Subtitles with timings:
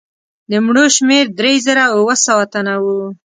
[0.49, 3.01] د مړو شمېر درې زره اووه سوه تنه وو.